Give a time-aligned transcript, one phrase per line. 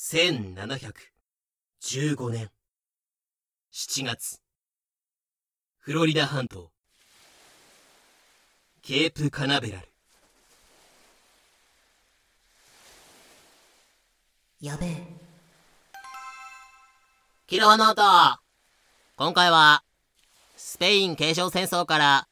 [0.00, 2.50] 1715年
[3.72, 4.40] 7月
[5.80, 6.70] フロリダ半島
[8.80, 9.88] ケープカナベラル
[14.62, 14.96] やべえ。
[17.46, 18.02] キルホノート
[19.16, 19.82] 今回は、
[20.56, 22.28] スペイン継承戦争から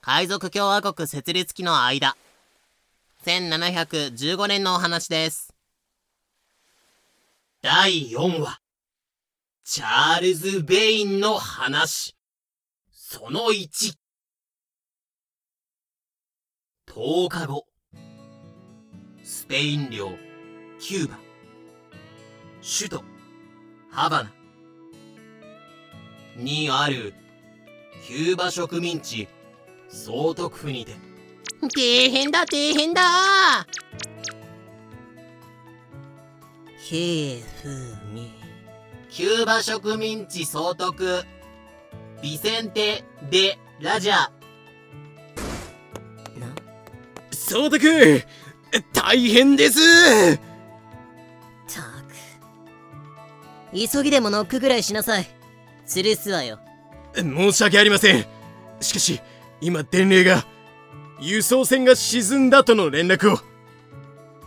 [0.00, 2.16] 海賊共和国設立期の間、
[3.24, 5.54] 1715年のお話です。
[7.62, 8.58] 第4話
[9.64, 12.16] チャールズ・ベインの話。
[12.90, 13.92] その1
[16.88, 17.66] 10日後。
[19.22, 20.12] スペイン領。
[20.78, 21.18] キューバ。
[22.62, 23.04] 首都。
[23.90, 24.32] ハバナ。
[26.42, 27.12] にある。
[28.06, 29.28] キューバ植民地。
[29.90, 30.94] 総督府にて。
[31.76, 33.66] 大変だ大変だ。
[36.90, 37.68] ひえふ
[38.12, 38.32] み。
[39.10, 41.22] キューバ植民地総督
[42.20, 44.28] ビセンテ・デ・ラジャな、
[47.30, 48.24] 総督
[48.92, 50.42] 大変ですた
[53.72, 53.92] く。
[53.92, 55.28] 急ぎでもノックぐらいしなさい。
[55.86, 56.58] 吊るすわよ。
[57.14, 58.26] 申し訳ありません
[58.80, 59.20] しかし
[59.60, 60.44] 今伝令が
[61.20, 63.38] 輸送船が沈んだとの連絡を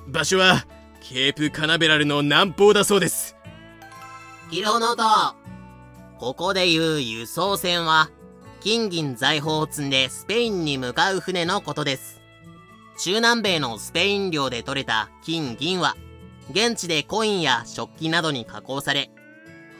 [0.07, 0.65] 場所は
[1.05, 3.35] ケープカナベラルの南方だそうです
[4.49, 5.35] キルホノート
[6.17, 8.09] ここで言う輸送船は、
[8.61, 12.21] 金銀財宝を積んでスペインに向かう船のことです。
[12.97, 15.97] 中南米のスペイン領で採れた金銀は、
[16.49, 19.11] 現地でコインや食器などに加工され、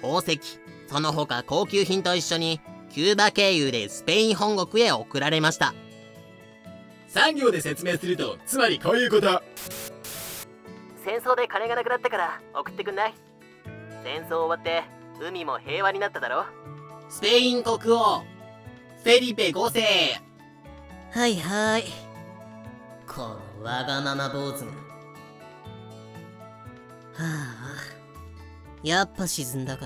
[0.01, 5.73] 宝石、その他高級品と一緒に、キューバ経由でスペイン本国へ送られました。
[7.13, 9.39] 産業で説明するとつまりこういうこと
[11.03, 13.13] 戦争で金がなくなったから送ってくんない？
[14.03, 14.83] 戦争終わって
[15.21, 16.45] 海も平和になっただろ？
[17.09, 19.83] スペイン国王フェリペ5世
[21.11, 21.83] はいはい。
[23.07, 24.71] このわがまま坊主が。
[27.15, 27.27] はあ、
[28.81, 29.85] やっぱ沈んだか。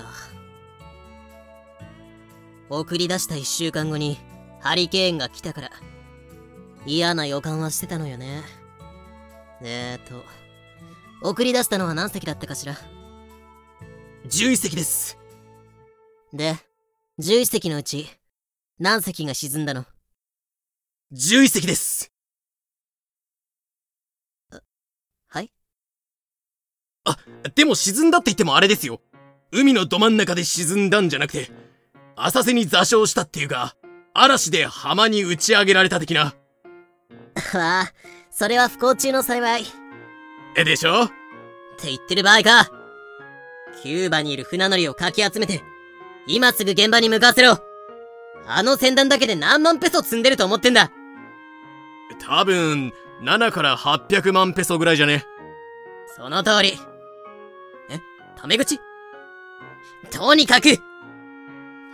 [2.70, 4.18] 送り出した一週間後に
[4.60, 5.70] ハリケーンが来たから、
[6.86, 8.42] 嫌な予感はしてたのよね。
[9.60, 10.24] えーと、
[11.22, 12.74] 送り出したのは何隻だったかしら
[14.26, 15.18] ？11隻です。
[16.32, 16.56] で、
[17.20, 18.08] 11隻のうち、
[18.78, 19.84] 何隻が沈んだの
[21.12, 22.12] ？11隻です。
[25.28, 25.50] はい？
[27.54, 29.00] でも沈んだって言ってもあれですよ。
[29.50, 31.50] 海のど真ん中で沈んだんじゃなくて
[32.16, 33.74] 浅瀬に座礁したっていうか
[34.12, 36.34] 嵐で浜に打ち上げられた的な。
[37.54, 37.92] ああ、
[38.30, 39.64] それは不幸中の幸い。
[40.64, 41.08] でしょ？
[41.84, 42.70] 言ってる場合か。
[43.82, 45.62] キューバにいる船乗りをかき集めて、
[46.26, 47.58] 今すぐ現場に向かわせろ。
[48.46, 50.90] あの船団だけで何万ペソ積んでると思ってんだ。
[52.26, 52.92] 多分
[53.22, 55.24] 7から800万ペソぐらいじゃね？
[56.16, 56.72] その通り。
[57.90, 58.00] え、
[58.36, 58.80] タメ口？
[60.10, 60.78] とにかく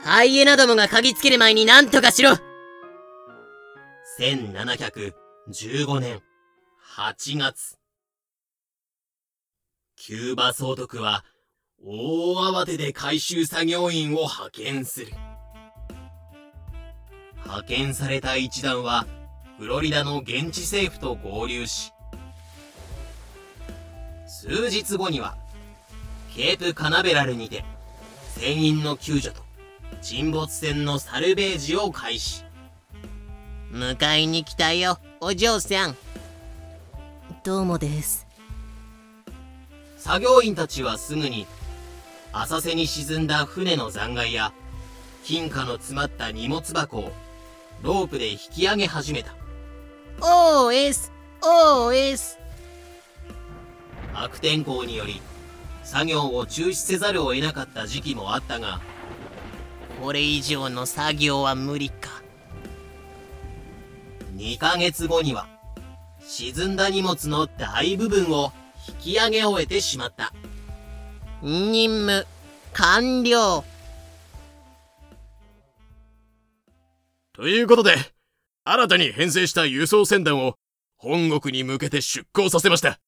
[0.05, 2.31] ハイエナどもが嗅ぎつける前に何とかしろ
[4.19, 6.23] 1715年
[6.97, 7.79] 8月
[10.07, 11.25] キューバ総督は
[11.83, 15.07] 大慌てで回収作業員を派遣する。
[17.37, 19.07] 派遣された一団は
[19.57, 21.95] フロリダの現地政府と合流し
[24.27, 25.39] 数日後には
[26.37, 27.65] ケープカナベラルにて
[28.35, 29.41] 船員の救助と
[30.03, 32.45] 沈没船のサルベージを開始。
[33.73, 35.97] 迎えに来たよお嬢さん。
[37.43, 38.24] どうもです。
[40.05, 41.47] 作業員たちはすぐに
[42.31, 44.53] 浅瀬に沈んだ船の残骸や
[45.25, 47.13] 金貨の詰まった荷物箱を
[47.81, 49.35] ロープで引き上げ始めた。
[50.21, 51.11] OS
[51.41, 52.37] OS
[54.13, 55.23] 悪天候により
[55.85, 58.83] 作業を中止せざるを得なかった時期もあったが
[60.03, 62.11] これ以上の作業は無理か。
[64.37, 65.47] 2ヶ月後には
[66.21, 68.53] 沈んだ荷物の大部分を
[68.89, 70.33] 引き上げ終えてしまった
[71.43, 72.27] 任務
[72.73, 73.65] 完了
[77.33, 77.97] ということで
[78.65, 80.55] 新たに編成した輸送船団を
[80.97, 82.99] 本国に向けて出港させました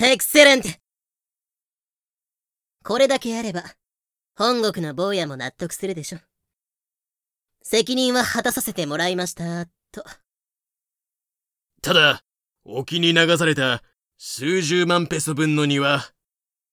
[0.00, 0.68] エクセレント
[2.82, 3.62] これだけあれば、
[4.36, 6.18] 本国の坊やも納得するでしょ。
[7.62, 10.02] 責任は果たさせてもらいました、と。
[11.82, 12.22] ただ
[12.64, 13.82] 沖に流された
[14.22, 16.12] 数十万ペソ分の荷は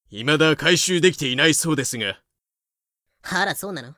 [0.09, 2.19] 未だ回収できていないそうですが。
[3.21, 3.95] あら、そうなの？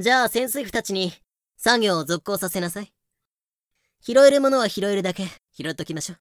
[0.00, 1.12] じゃあ潜水夫たちに
[1.56, 2.92] 作業を続行させなさい。
[4.00, 6.18] 拾えるものは拾えるだけ拾っときましょう。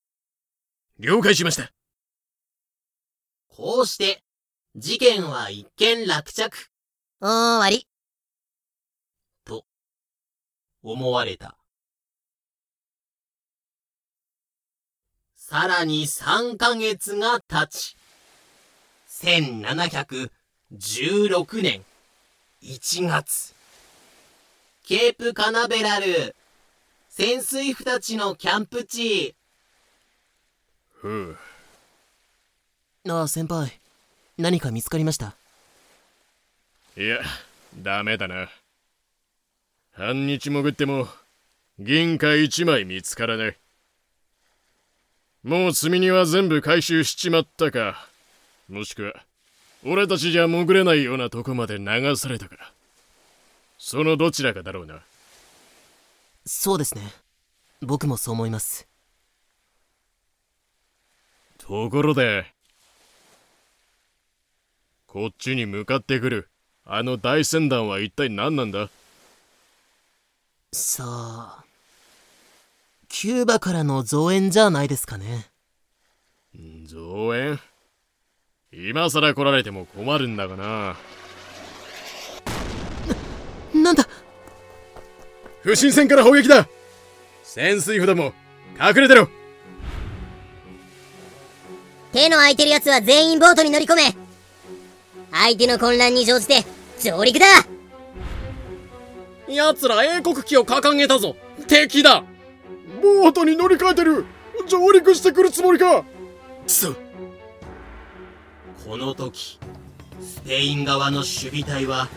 [0.99, 1.73] 了解しました。
[3.47, 4.23] こうして、
[4.75, 6.69] 事件は一件落着、
[7.19, 7.87] 終わり。
[9.43, 9.65] と、
[10.83, 11.57] 思われた。
[15.51, 17.97] さらに3ヶ月が経ち、
[19.09, 20.29] 1716
[21.61, 21.83] 年
[22.63, 23.53] 1月、
[24.85, 26.37] ケープカナベラル、
[27.09, 29.35] 潜水夫たちのキャンプ地、
[30.93, 31.37] ふう。
[33.09, 33.77] ああ、先輩。
[34.37, 35.35] 何か見つかりました？
[36.95, 37.19] いや、
[37.75, 38.49] ダメだな。
[39.91, 41.09] 半日潜っても、
[41.77, 43.57] 銀貨一枚見つからない。
[45.43, 48.07] もう積み荷は全部回収しちまったか。
[48.69, 49.13] もしくは、
[49.83, 52.71] 俺たちじゃ潜れないようなとこまで流されたか。
[53.79, 54.99] そのどちらかだろうな。
[56.45, 57.01] そうですね。
[57.81, 58.87] 僕もそう思います。
[61.57, 62.45] ところで、
[65.07, 66.49] こっちに向かってくる、
[66.85, 68.89] あの大船団は一体何なんだ？
[70.71, 71.63] さあ。
[73.13, 75.51] キューバからの増援じゃないですかね。
[76.85, 77.59] 増援
[78.71, 80.95] 今さら来られても困るんだがな。
[83.75, 84.07] なんだ？
[85.61, 86.69] 不審船から砲撃だ。
[87.43, 88.33] 潜水夫ども、
[88.79, 89.27] 隠れてろ。
[92.13, 94.15] 手の空いてる奴は全員ボートに乗り込め。
[95.31, 96.63] 相手の混乱に乗じて
[97.01, 97.45] 上陸だ。
[99.49, 101.35] 奴ら英国旗を掲げたぞ。
[101.67, 102.23] 敵だ
[103.01, 104.25] ボートに乗り換えてる。
[104.67, 106.03] 上陸してくるつもりか。
[106.03, 106.05] く
[106.67, 106.93] そ
[108.85, 109.59] この時、
[110.21, 112.07] スペイン側の守備隊は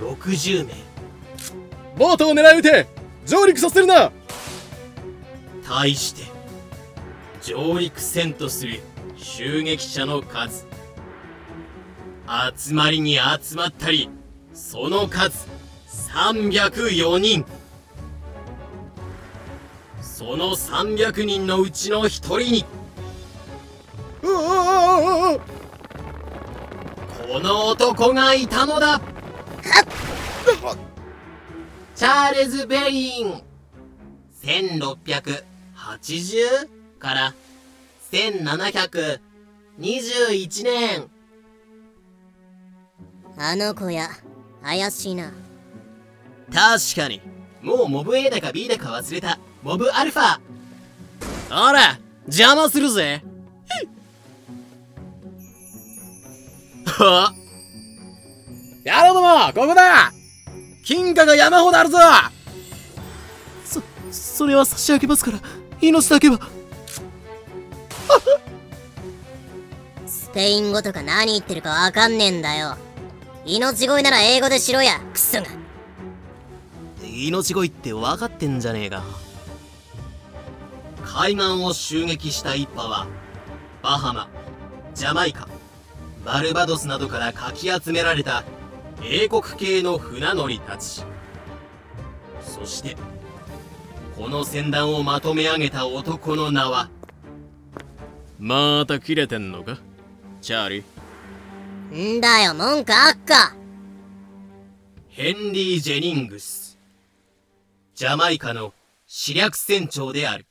[0.00, 0.74] 60名。
[1.96, 2.86] ボートを狙い撃て。
[3.24, 4.12] 上陸させるな。
[5.66, 6.22] 対して
[7.42, 8.80] 上陸せんとする
[9.16, 10.66] 襲撃者の数。
[12.56, 14.10] 集まりに集まったり
[14.52, 15.46] その数
[15.88, 17.44] 304人
[20.26, 22.64] その300人のうちの1人に。
[24.20, 24.28] こ
[27.38, 29.00] の男がいたのだ。
[31.94, 33.40] チャールズ・ベリン。
[34.42, 36.68] 1680
[36.98, 37.32] から
[38.10, 41.08] 1721年。
[43.38, 44.08] あの子や
[44.60, 45.32] 怪しいな。
[46.52, 47.20] 確かに
[47.66, 49.40] もうモブ A だか B だか忘れた。
[49.64, 50.38] モブアルファ。
[51.50, 53.24] あら邪魔するぜ。
[56.86, 57.34] は
[58.84, 60.12] やろうどもここだ。
[60.84, 61.98] 金貨が山ほどあるぞ。
[63.64, 65.40] そ、それは差し上げますから、
[65.80, 66.38] 命だけは。
[70.06, 72.76] スペイン語とか何言ってるかわかんねえんだよ。
[73.44, 75.65] 命乞いなら英語でしろやクソが
[77.16, 79.02] 命乞いって分かってんじゃねえか。
[81.06, 83.06] 海岸を襲撃した一派は
[83.82, 84.28] バハマ
[84.94, 85.48] ジャマイカ
[86.26, 88.44] バルバドスなどからかき集められた
[89.02, 91.04] 英国系の船乗りたち
[92.42, 92.96] そして
[94.14, 96.90] この船団をまとめ上げた男の名は
[98.38, 99.78] また切れてんのか
[100.42, 103.56] チャーリーんだよ文句あっか
[105.08, 106.75] ヘンリー・ジェニングス
[107.96, 108.74] ジャマイカの
[109.06, 110.44] 試略船長である。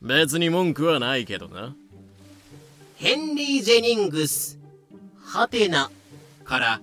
[0.00, 1.76] 別に文句はないけどな。
[2.96, 4.58] ヘンリー・ジェニングス
[5.22, 5.90] ハテナ
[6.44, 6.80] から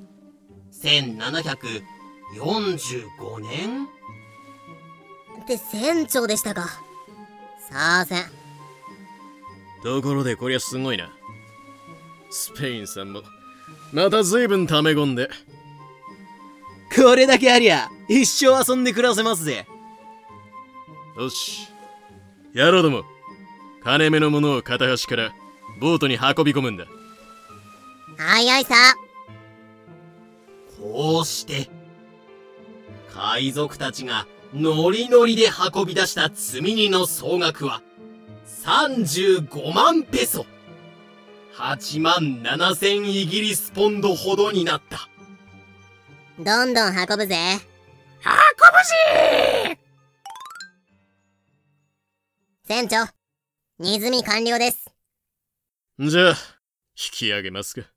[0.71, 3.87] 1745年？
[5.41, 6.67] って船長でしたか。
[7.71, 8.25] さあせん。
[9.81, 11.11] ところでこりゃすごいな。
[12.29, 13.23] スペインさんも
[13.91, 15.31] また随分溜め込んで
[16.97, 19.67] これだけありゃ、一生遊んで暮らせますぜ。
[21.15, 21.69] よし。
[22.53, 23.03] やろうども
[23.83, 25.31] 金目のものを片端から
[25.79, 26.85] ボートに運び込むんだ。
[28.17, 28.73] はいはいさ
[30.81, 31.69] こうして
[33.13, 34.25] 海賊たちが
[34.55, 37.83] ノリノリで運び出した積み荷の総額は
[38.63, 40.45] 35万ペソ。
[41.55, 45.09] 8万7千イギリスポンドほどになった
[46.39, 47.35] どんどん運ぶぜ。
[52.67, 53.07] 船長
[53.79, 54.85] 荷積み完了です。
[55.97, 56.35] じゃあ
[56.95, 57.87] き上げますか